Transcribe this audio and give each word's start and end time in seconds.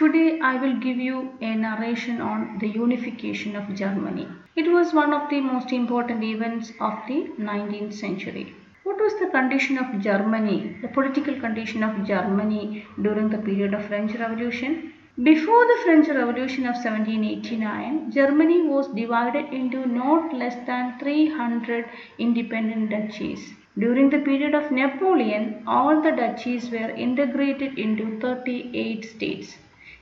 Today 0.00 0.40
I 0.40 0.56
will 0.56 0.76
give 0.76 0.96
you 0.96 1.34
a 1.42 1.54
narration 1.54 2.22
on 2.22 2.56
the 2.58 2.68
unification 2.68 3.54
of 3.54 3.74
Germany. 3.74 4.26
It 4.56 4.72
was 4.72 4.94
one 4.94 5.12
of 5.12 5.28
the 5.28 5.42
most 5.42 5.72
important 5.72 6.24
events 6.24 6.72
of 6.80 6.94
the 7.06 7.28
19th 7.38 7.92
century. 7.92 8.54
What 8.82 8.98
was 8.98 9.18
the 9.18 9.26
condition 9.26 9.76
of 9.76 10.00
Germany, 10.00 10.78
the 10.80 10.88
political 10.88 11.38
condition 11.38 11.82
of 11.82 12.06
Germany 12.06 12.86
during 13.02 13.28
the 13.28 13.36
period 13.36 13.74
of 13.74 13.84
French 13.84 14.14
Revolution? 14.14 14.94
Before 15.22 15.66
the 15.66 15.78
French 15.84 16.08
Revolution 16.08 16.64
of 16.64 16.76
1789, 16.76 18.10
Germany 18.10 18.62
was 18.68 18.88
divided 18.94 19.52
into 19.52 19.84
not 19.84 20.32
less 20.32 20.56
than 20.66 20.98
300 20.98 21.84
independent 22.18 22.88
duchies. 22.88 23.52
During 23.78 24.08
the 24.08 24.20
period 24.20 24.54
of 24.54 24.72
Napoleon, 24.72 25.62
all 25.66 26.00
the 26.00 26.12
duchies 26.12 26.70
were 26.70 26.88
integrated 26.88 27.78
into 27.78 28.18
38 28.18 29.04
states. 29.04 29.58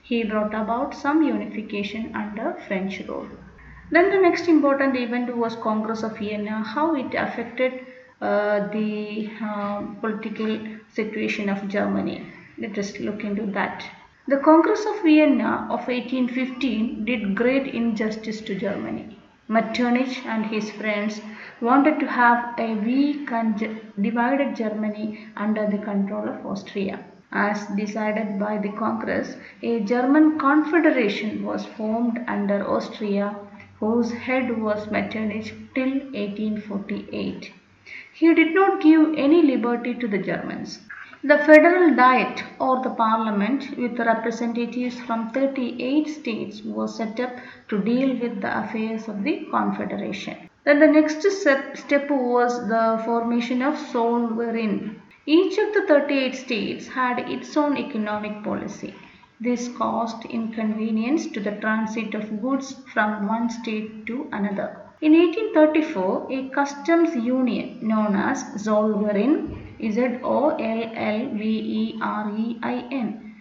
He 0.09 0.25
brought 0.25 0.55
about 0.55 0.95
some 0.95 1.23
unification 1.23 2.17
under 2.17 2.55
French 2.67 2.99
rule. 3.07 3.29
Then 3.91 4.09
the 4.09 4.19
next 4.19 4.49
important 4.49 4.97
event 4.97 5.37
was 5.37 5.55
Congress 5.57 6.03
of 6.03 6.17
Vienna, 6.17 6.63
how 6.65 6.95
it 6.95 7.13
affected 7.13 7.85
uh, 8.23 8.69
the 8.69 9.31
uh, 9.43 9.83
political 10.01 10.61
situation 10.89 11.51
of 11.51 11.69
Germany. 11.69 12.27
Let 12.57 12.79
us 12.79 12.99
look 13.01 13.23
into 13.23 13.45
that. 13.53 13.85
The 14.27 14.39
Congress 14.39 14.87
of 14.87 15.03
Vienna 15.03 15.67
of 15.71 15.87
1815 15.87 17.05
did 17.05 17.35
great 17.35 17.75
injustice 17.75 18.41
to 18.41 18.55
Germany. 18.55 19.19
Metternich 19.47 20.25
and 20.25 20.47
his 20.47 20.71
friends 20.71 21.21
wanted 21.61 22.01
to 22.01 22.07
have 22.07 22.59
a 22.59 22.77
weak 22.77 23.31
and 23.31 23.79
divided 24.01 24.57
Germany 24.57 25.27
under 25.37 25.67
the 25.67 25.85
control 25.85 26.27
of 26.27 26.47
Austria. 26.47 27.05
As 27.33 27.67
decided 27.67 28.39
by 28.39 28.57
the 28.59 28.71
Congress, 28.71 29.37
a 29.63 29.81
German 29.81 30.39
confederation 30.39 31.45
was 31.45 31.67
formed 31.67 32.25
under 32.27 32.67
Austria 32.67 33.37
whose 33.81 34.13
head 34.13 34.61
was 34.61 34.91
Metternich 34.91 35.53
till 35.75 35.91
1848. 35.91 37.53
He 38.13 38.35
did 38.35 38.55
not 38.55 38.81
give 38.81 39.15
any 39.17 39.43
liberty 39.43 39.95
to 39.95 40.09
the 40.09 40.19
Germans. 40.19 40.81
The 41.23 41.39
Federal 41.39 41.95
Diet 41.95 42.45
or 42.59 42.83
the 42.83 42.91
Parliament 42.91 43.77
with 43.77 43.99
representatives 43.99 44.99
from 45.01 45.31
38 45.31 46.09
states 46.09 46.63
was 46.63 46.97
set 46.97 47.21
up 47.21 47.33
to 47.69 47.79
deal 47.79 48.17
with 48.17 48.41
the 48.41 48.59
affairs 48.59 49.09
of 49.09 49.23
the 49.23 49.47
Confederation. 49.51 50.49
Then 50.65 50.81
the 50.81 50.87
next 50.87 51.23
step 51.31 52.11
was 52.11 52.69
the 52.69 53.03
formation 53.05 53.63
of 53.63 53.75
Zollverein. 53.75 54.97
Each 55.31 55.59
of 55.59 55.75
the 55.75 55.83
38 55.87 56.35
states 56.35 56.89
had 56.89 57.19
its 57.31 57.55
own 57.55 57.77
economic 57.77 58.43
policy. 58.43 58.95
This 59.39 59.69
caused 59.69 60.25
inconvenience 60.25 61.27
to 61.33 61.41
the 61.41 61.51
transit 61.51 62.15
of 62.15 62.41
goods 62.41 62.73
from 62.95 63.27
one 63.29 63.51
state 63.51 64.07
to 64.07 64.27
another. 64.33 64.81
In 65.03 65.13
1834, 65.13 66.29
a 66.33 66.49
customs 66.49 67.15
union 67.15 67.79
known 67.83 68.17
as 68.17 68.43
Zollverein 68.55 69.77
Z-O-L-L-V-E-R-E-I-N. 69.93 70.65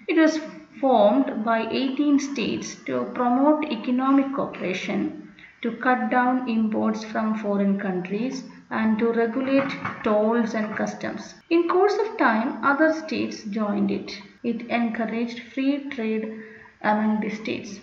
It 0.10 0.18
was 0.18 0.42
formed 0.82 1.46
by 1.46 1.70
18 1.72 2.20
states 2.20 2.76
to 2.84 3.06
promote 3.16 3.64
economic 3.72 4.34
cooperation, 4.36 5.32
to 5.62 5.72
cut 5.78 6.12
down 6.12 6.50
imports 6.50 7.06
from 7.06 7.36
foreign 7.36 7.80
countries 7.80 8.44
and 8.70 9.00
to 9.00 9.12
regulate 9.14 9.72
tolls 10.04 10.54
and 10.54 10.76
customs. 10.76 11.36
In 11.50 11.70
course 11.70 11.98
of 11.98 12.18
time, 12.18 12.64
other 12.64 12.94
states 12.94 13.44
joined 13.44 13.92
it. 13.92 14.22
It 14.44 14.68
encouraged 14.68 15.54
free 15.54 15.90
trade 15.90 16.44
among 16.82 17.22
the 17.22 17.30
states. 17.30 17.80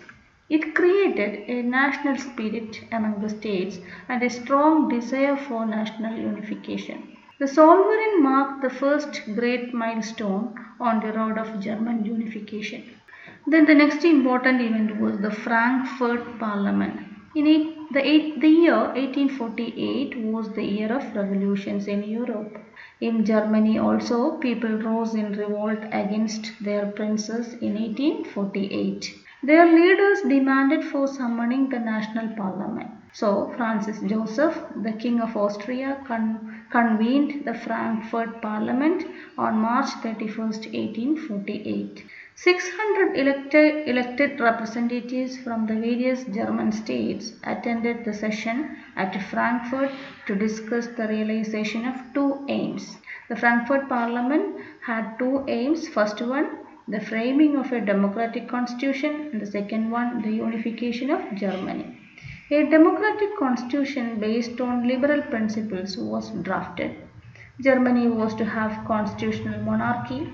It 0.47 0.75
created 0.75 1.49
a 1.49 1.63
national 1.63 2.17
spirit 2.17 2.83
among 2.91 3.21
the 3.21 3.29
states 3.29 3.79
and 4.07 4.21
a 4.21 4.29
strong 4.29 4.87
desire 4.89 5.35
for 5.35 5.65
national 5.65 6.15
unification. 6.17 7.17
The 7.39 7.47
Zollverein 7.47 8.21
marked 8.21 8.61
the 8.61 8.69
first 8.69 9.23
great 9.33 9.73
milestone 9.73 10.53
on 10.79 10.99
the 10.99 11.11
road 11.13 11.37
of 11.37 11.59
German 11.59 12.05
unification. 12.05 12.83
Then 13.47 13.65
the 13.65 13.75
next 13.75 14.05
important 14.05 14.61
event 14.61 14.99
was 14.99 15.19
the 15.19 15.31
Frankfurt 15.31 16.39
Parliament. 16.39 17.14
In 17.35 17.47
eight, 17.47 17.91
the, 17.91 18.01
eight, 18.01 18.39
the 18.39 18.47
year 18.47 18.77
1848 18.77 20.17
was 20.19 20.53
the 20.53 20.63
year 20.63 20.89
of 20.95 21.13
revolutions 21.13 21.85
in 21.85 22.01
Europe. 22.03 22.57
In 23.01 23.25
Germany 23.25 23.77
also 23.77 24.37
people 24.37 24.69
rose 24.69 25.13
in 25.15 25.33
revolt 25.33 25.79
against 25.91 26.53
their 26.63 26.85
princes 26.93 27.53
in 27.55 27.73
1848. 27.73 29.13
Their 29.43 29.65
leaders 29.65 30.21
demanded 30.21 30.85
for 30.85 31.07
summoning 31.07 31.67
the 31.67 31.79
national 31.79 32.29
parliament. 32.37 32.89
So 33.11 33.53
Francis 33.57 33.99
Joseph, 33.99 34.57
the 34.81 34.93
king 34.93 35.19
of 35.19 35.35
Austria, 35.35 36.03
con 36.07 36.63
convened 36.71 37.45
the 37.45 37.53
Frankfurt 37.53 38.41
parliament 38.41 39.05
on 39.37 39.57
March 39.57 39.89
31, 40.01 40.51
1848. 40.51 42.05
600 42.37 43.15
elected, 43.15 43.87
elected 43.87 44.39
representatives 44.41 45.37
from 45.37 45.65
the 45.67 45.73
various 45.73 46.25
German 46.25 46.69
states 46.73 47.33
attended 47.45 48.03
the 48.03 48.13
session 48.13 48.77
at 48.97 49.19
Frankfurt 49.21 49.89
to 50.27 50.35
discuss 50.35 50.87
the 50.87 51.07
realization 51.07 51.85
of 51.85 51.95
two 52.13 52.45
aims. 52.49 52.97
The 53.29 53.37
Frankfurt 53.37 53.87
Parliament 53.87 54.59
had 54.85 55.17
two 55.17 55.45
aims. 55.47 55.87
First 55.87 56.21
one, 56.21 56.49
the 56.89 56.99
framing 56.99 57.55
of 57.55 57.71
a 57.71 57.79
democratic 57.79 58.49
constitution 58.49 59.29
and 59.31 59.41
the 59.41 59.45
second 59.45 59.89
one, 59.89 60.21
the 60.21 60.31
unification 60.31 61.11
of 61.11 61.21
Germany. 61.35 61.97
A 62.51 62.63
democratic 62.63 63.37
constitution 63.37 64.19
based 64.19 64.59
on 64.59 64.85
liberal 64.85 65.21
principles 65.21 65.97
was 65.97 66.31
drafted. 66.43 66.91
Germany 67.61 68.09
was 68.09 68.35
to 68.35 68.43
have 68.45 68.85
constitutional 68.85 69.61
monarchy 69.61 70.27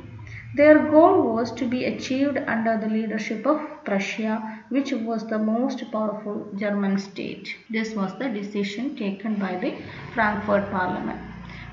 their 0.53 0.79
goal 0.89 1.34
was 1.34 1.51
to 1.53 1.66
be 1.66 1.85
achieved 1.85 2.38
under 2.38 2.78
the 2.78 2.88
leadership 2.88 3.45
of 3.47 3.62
Prussia, 3.85 4.63
which 4.69 4.91
was 4.91 5.25
the 5.28 5.39
most 5.39 5.89
powerful 5.91 6.47
German 6.57 6.97
state. 6.97 7.56
This 7.69 7.94
was 7.95 8.17
the 8.19 8.28
decision 8.28 8.97
taken 8.97 9.35
by 9.35 9.56
the 9.56 9.75
Frankfurt 10.13 10.69
Parliament. 10.69 11.19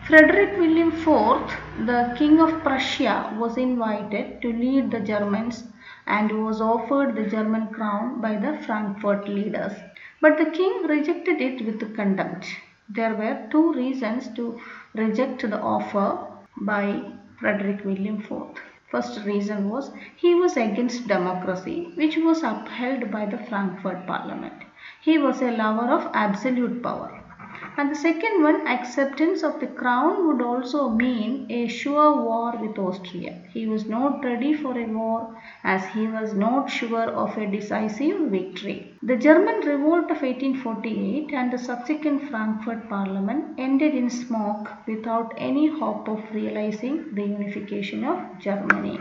Frederick 0.06 0.56
William 0.56 0.92
IV, 0.92 1.86
the 1.86 2.14
King 2.16 2.40
of 2.40 2.62
Prussia, 2.62 3.34
was 3.36 3.56
invited 3.56 4.40
to 4.42 4.52
lead 4.52 4.90
the 4.92 5.00
Germans 5.00 5.64
and 6.06 6.44
was 6.44 6.60
offered 6.60 7.16
the 7.16 7.26
German 7.28 7.66
crown 7.68 8.20
by 8.20 8.36
the 8.36 8.56
Frankfurt 8.64 9.28
leaders. 9.28 9.72
But 10.20 10.38
the 10.38 10.50
king 10.50 10.84
rejected 10.86 11.40
it 11.40 11.66
with 11.66 11.94
contempt. 11.94 12.46
There 12.88 13.14
were 13.14 13.46
two 13.50 13.72
reasons 13.74 14.28
to 14.36 14.60
reject 14.94 15.42
the 15.42 15.60
offer 15.60 16.26
by 16.56 17.02
Frederick 17.38 17.84
William 17.84 18.20
IV. 18.20 18.67
First 18.90 19.24
reason 19.24 19.68
was 19.68 19.92
he 20.16 20.34
was 20.34 20.56
against 20.56 21.06
democracy 21.06 21.92
which 21.94 22.16
was 22.16 22.42
upheld 22.42 23.10
by 23.10 23.26
the 23.26 23.38
Frankfurt 23.38 24.06
Parliament. 24.06 24.64
He 25.00 25.18
was 25.18 25.40
a 25.42 25.50
lover 25.52 25.92
of 25.92 26.10
absolute 26.12 26.82
power. 26.82 27.27
And 27.78 27.90
the 27.90 27.94
second 27.94 28.42
one, 28.42 28.66
acceptance 28.66 29.42
of 29.42 29.58
the 29.58 29.68
crown 29.68 30.26
would 30.26 30.42
also 30.42 30.90
mean 30.90 31.46
a 31.48 31.66
sure 31.66 32.12
war 32.22 32.52
with 32.60 32.78
Austria. 32.78 33.40
He 33.54 33.66
was 33.66 33.88
not 33.88 34.22
ready 34.22 34.52
for 34.52 34.76
a 34.78 34.84
war 34.84 35.34
as 35.64 35.86
he 35.86 36.06
was 36.06 36.34
not 36.34 36.68
sure 36.68 37.08
of 37.08 37.38
a 37.38 37.46
decisive 37.46 38.30
victory. 38.30 38.98
The 39.02 39.16
German 39.16 39.60
revolt 39.64 40.10
of 40.10 40.20
1848 40.20 41.32
and 41.32 41.50
the 41.50 41.56
subsequent 41.58 42.28
Frankfurt 42.28 42.86
Parliament 42.90 43.54
ended 43.56 43.94
in 43.94 44.10
smoke 44.10 44.68
without 44.86 45.32
any 45.38 45.68
hope 45.68 46.06
of 46.06 46.20
realizing 46.34 47.14
the 47.14 47.22
unification 47.22 48.04
of 48.04 48.18
Germany. 48.40 48.98